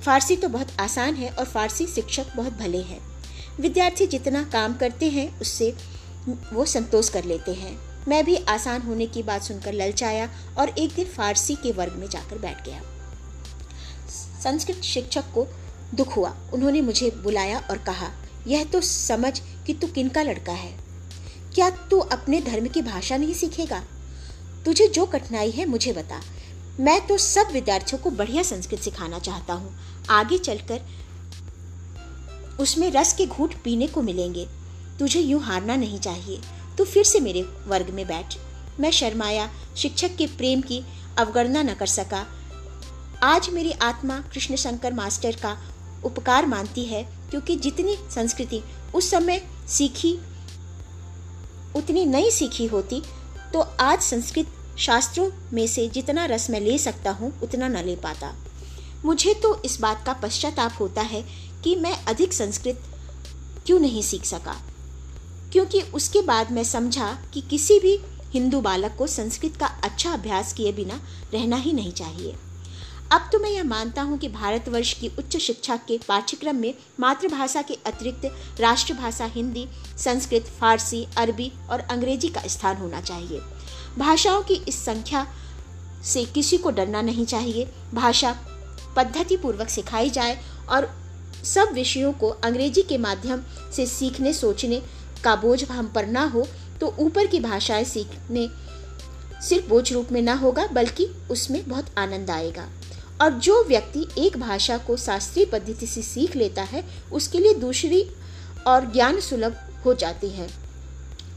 फारसी 0.05 0.37
तो 0.37 0.49
बहुत 0.49 0.81
आसान 0.81 1.15
है 1.15 1.31
और 1.31 1.45
फारसी 1.45 1.87
शिक्षक 1.87 2.37
बहुत 2.37 2.53
भले 2.53 2.79
हैं। 2.79 3.01
विद्यार्थी 3.61 4.07
जितना 4.07 4.43
काम 4.45 4.75
करते 4.75 5.09
हैं, 5.09 5.41
उससे 5.41 5.75
वो 6.53 6.65
संतोष 6.65 7.09
कर 7.09 7.25
लेते 7.25 7.53
हैं। 7.55 7.79
मैं 8.09 8.25
भी 8.25 8.37
आसान 8.37 8.83
होने 8.83 9.07
की 9.07 9.23
बात 9.23 9.43
सुनकर 9.43 9.73
ललचाया 9.73 10.29
और 10.59 10.69
एक 10.69 10.95
दिन 10.95 11.07
फारसी 11.07 11.55
के 11.55 11.73
वर्ग 11.73 11.93
में 11.93 12.09
जाकर 12.09 12.39
बैठ 12.39 12.65
गया। 12.67 12.83
संस्कृत 14.43 14.81
शिक्षक 14.83 15.33
को 15.35 15.47
दुख 15.95 16.17
हुआ। 16.17 16.37
उन्होंने 16.55 16.81
मुझे 16.81 17.11
बुलाया 17.11 17.59
और 17.71 17.79
कहा, 17.79 18.11
यह 18.47 18.65
तो 18.65 18.81
समझ 18.81 19.39
कि 19.67 19.75
तू 19.75 19.87
किनका 19.87 20.23
लड़का 20.23 20.53
है? 20.53 20.92
क्या 21.55 21.71
तू 21.71 21.99
अपने 21.99 22.41
धर्म 22.41 22.67
की 22.67 22.83
भाषा 22.83 23.17
नहीं 23.17 23.35
सीखेगा? 23.35 23.83
तुझे 24.65 24.87
जो 24.89 25.07
कठिनाई 25.07 25.51
है 25.51 25.67
मुझे 25.67 25.93
बता। 25.93 26.21
मैं 26.81 27.07
तो 27.07 27.17
सब 27.19 27.49
विद्यार्थियों 27.53 28.03
को 28.03 28.11
बढ़िया 28.11 28.43
संस्कृत 28.43 28.81
सिखाना 28.81 29.19
चाहता 29.19 29.55
हूँ। 29.55 29.75
आगे 30.11 30.39
चलकर 30.39 30.81
उसमें 32.61 32.91
रस 32.91 33.13
के 33.13 33.27
घूट 33.27 33.55
पीने 33.55 33.87
को 33.87 34.03
मिलेंगे। 34.03 34.47
तुझे 34.99 35.21
यूँ 35.21 35.43
हारना 35.43 35.77
नहीं 35.77 35.99
चाहिए। 35.99 36.41
तू 36.79 36.85
फिर 36.85 37.05
से 37.05 37.21
मेरे 37.21 37.43
वर्ग 37.67 37.91
में 37.91 38.07
बैठ। 38.07 38.37
मैं 38.81 38.91
शर्माया, 38.91 39.51
शिक्षक 39.77 40.17
के 40.17 40.27
प्रेम 40.27 40.61
की 40.61 40.83
अवगणना 41.19 41.63
न 41.63 41.75
कर 41.75 41.87
सका। 41.87 42.27
आज 43.23 43.49
मेरी 43.51 43.73
आत्मा 43.73 44.19
कृष्ण 44.33 44.57
शंकर 44.57 44.93
मास्टर 44.93 45.37
का 45.37 45.57
उपकार 46.05 46.47
मानती 46.47 46.85
है, 46.85 47.03
क्योंकि 47.31 47.57
जितनी 47.57 47.97
संस्कृति 48.15 48.63
उस 48.95 49.11
समय 49.11 49.43
सीखी 49.69 50.19
उतनी 51.77 52.05
नहीं 52.05 52.31
सीखी 52.31 52.67
होती 52.67 53.03
तो 53.53 53.61
आज 53.61 54.01
संस्कृत 54.01 54.47
शास्त्रों 54.79 55.31
में 55.53 55.67
से 55.67 55.89
जितना 55.89 56.25
रस 56.25 56.51
मैं 56.51 56.61
ले 56.61 56.79
सकता 56.79 57.11
हूँ, 57.11 57.41
उतना 57.41 57.69
न 57.69 57.77
ले 57.77 57.97
पाता। 57.97 58.35
मुझे 59.05 59.35
तो 59.35 59.63
इस 59.65 59.81
बात 59.81 60.07
का 60.07 60.13
पश्चाताप 60.13 60.73
होता 60.81 61.03
है 61.03 61.25
कि 61.65 61.77
मैं 61.77 62.05
अधिक 62.05 62.33
संस्कृत 62.33 62.83
क्यों 63.67 63.81
नहीं 63.81 64.03
सीख 64.03 64.25
सका? 64.25 64.63
क्योंकि 65.53 65.81
उसके 65.81 66.23
बाद 66.23 66.53
मैं 66.53 66.65
समझा 66.65 67.19
कि 67.35 67.41
किसी 67.41 67.79
भी 67.81 67.99
हिंदू 68.31 68.61
बालक 68.61 68.95
को 68.99 69.07
संस्कृत 69.07 69.57
का 69.57 69.67
अच्छा 69.67 70.11
अभ्यास 70.11 70.53
किए 70.53 70.73
बिना 70.73 71.01
रहना 71.35 71.57
ही 71.57 71.73
नहीं 71.73 71.93
चाहिए। 71.93 72.37
अब 73.13 73.29
तो 73.33 73.39
मैं 73.39 73.51
यह 73.51 73.65
मानता 73.65 74.03
हूँ 74.03 74.17
कि 74.19 74.29
भारतवर्ष 74.29 74.93
की 74.93 75.09
उच्च 75.19 75.37
शिक्षा 75.37 75.77
के 75.89 75.99
पाठ्यक्रम 75.99 76.57
में 76.57 76.75
मातृभाषा 77.01 77.63
के 77.63 77.75
अतिरिक्त 77.87 78.25
राष्ट्रभाषा 78.61 79.25
हिंदी, 79.25 79.67
संस्कृत, 79.99 80.47
फारसी, 80.61 81.05
अरबी 81.19 81.51
और 81.71 81.81
अंग्रेज़ी 81.81 82.29
का 82.29 82.47
स्थान 82.47 82.77
होना 82.77 83.01
चाहिए। 83.01 83.41
भाषाओं 83.99 84.43
की 84.43 84.55
इस 84.69 84.85
संख्या 84.85 85.27
से 86.05 86.25
किसी 86.25 86.59
को 86.59 86.71
डरना 86.71 87.03
नहीं 87.03 87.27
चाहिए। 87.27 87.69
भाषा 87.95 88.35
पद्धति 88.97 89.37
पूर्वक 89.37 89.69
सिखाई 89.69 90.11
जाए 90.11 90.39
और 90.69 90.91
सब 91.45 91.73
विषयों 91.75 92.13
को 92.13 92.29
अंग्रेज़ी 92.29 92.83
के 92.83 92.99
माध्यम 92.99 93.43
से 93.77 93.87
सीखने, 93.87 94.33
सोचने 94.33 94.83
का 95.25 95.37
बोझ 95.37 95.65
हम 95.65 95.93
पर 95.95 96.07
ना 96.07 96.25
हो 96.25 96.47
तो 96.81 96.95
ऊपर 96.99 97.27
की 97.27 97.41
भाषाएँ 97.41 97.85
सीखने 97.85 98.49
सिर्फ़ 99.43 99.69
बोझ 99.69 99.93
रूप 99.93 100.13
में 100.13 100.23
ना 100.23 100.35
होगा, 100.35 100.67
बल्कि 100.67 101.07
उसमें 101.31 101.69
बहुत 101.69 101.99
आनंद 101.99 102.31
आएगा। 102.31 102.69
और 103.23 103.31
जो 103.31 103.63
व्यक्ति 103.65 104.07
एक 104.19 104.37
भाषा 104.37 104.77
को 104.79 104.97
शास्त्रीय 104.97 105.45
पद्धति 105.47 105.87
से 105.87 106.03
सीख 106.03 106.37
लेता 106.37 106.63
है, 106.63 106.85
उसके 107.13 107.39
लिए 107.39 107.55
दूसरी 107.55 108.03
और 108.67 108.93
ज्ञान 108.93 109.21
सुलभ 109.21 109.57
हो 109.85 109.95
जाती 109.95 110.29
है। 110.29 110.49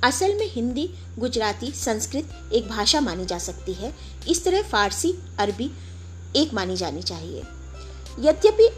असल 0.04 0.34
में 0.34 0.48
हिंदी, 0.52 0.90
गुजराती, 1.20 1.72
संस्कृत 1.72 2.50
एक 2.54 2.68
भाषा 2.70 3.02
मानी 3.02 3.26
जा 3.26 3.38
सकती 3.38 3.74
है। 3.74 3.94
इस 4.30 4.44
तरह 4.46 4.62
फारसी, 4.62 5.14
अरबी 5.40 5.72
एक 6.36 6.54
मानी 6.54 6.76
जानी 6.76 7.02
चाहिए। 7.02 7.44
यद्यपि 8.20 8.70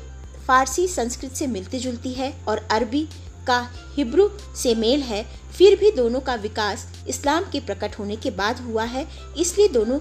फारसी 0.48 0.88
संस्कृत 0.88 1.32
से 1.32 1.48
मिलती 1.48 1.80
जुलती 1.80 2.13
है 2.13 2.34
और 2.48 2.67
अरबी 2.72 3.08
का 3.48 3.60
हिब्रू 3.96 4.30
से 4.56 4.76
मेल 4.76 5.02
है, 5.02 5.26
फिर 5.58 5.80
भी 5.80 5.91
दोनों 5.91 6.20
का 6.20 6.36
विकास 6.36 6.88
इस्लाम 7.08 7.50
के 7.52 7.60
प्रकट 7.60 8.00
होने 8.00 8.15
के 8.15 8.32
बाद 8.32 8.60
हुआ 8.60 8.84
है, 8.84 9.08
इसलिए 9.38 9.67
दोनों 9.67 10.00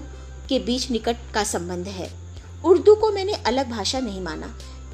के 0.49 0.59
बीच 0.59 0.91
निकट 0.91 1.17
का 1.33 1.43
संबंध 1.43 1.87
है। 1.87 2.26
उर्दू 2.67 2.95
को 2.95 3.11
मैंने 3.11 3.33
अलग 3.33 3.69
भाषा 3.69 3.99
नहीं 3.99 4.21
माना, 4.21 4.47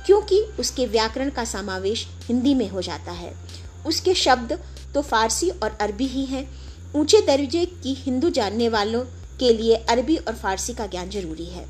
क्योंकि 0.06 0.42
उसके 0.60 0.86
व्याकरण 0.86 1.30
का 1.30 1.44
समावेश 1.46 2.08
हिंदी 2.24 2.54
में 2.54 2.70
हो 2.70 2.82
जाता 2.82 3.12
है। 3.12 3.34
उसके 3.86 4.14
शब्द 4.14 4.54
तो 4.94 5.02
फारसी 5.02 5.50
और 5.50 5.78
अरबी 5.82 6.08
ही 6.08 6.26
हैं। 6.26 6.48
ऊँचे 6.96 7.22
दर्जे 7.22 7.66
की 7.66 7.94
हिंदू 7.94 8.30
जानने 8.30 8.70
वालों 8.70 9.04
के 9.40 9.54
लिए 9.54 9.76
अरबी 9.76 10.18
और 10.18 10.36
फारसी 10.36 10.74
का 10.74 10.88
ज्ञान 10.88 11.10
ज़रूरी 11.10 11.46
है। 11.46 11.66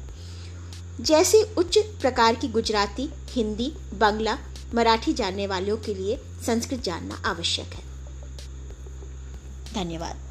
जैसे 1.02 1.42
उच्च 1.58 1.78
प्रकार 2.02 2.36
की 2.36 2.48
गुजराती, 2.48 3.10
हिंदी, 3.30 3.72
बंगला, 3.94 4.38
मराठी 4.76 5.14
जानने 5.14 5.48
वालों 5.48 5.78
के 5.78 5.94
लिए 5.94 6.18
संस्कृत 6.46 6.84
जानना 6.84 7.22
आवश्यक 7.26 7.74
है। 7.74 7.84
धन्यवाद। 9.74 10.23